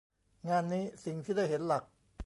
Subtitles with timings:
[0.49, 1.83] งานนี้สิ่งที่ได้เห็นหลัก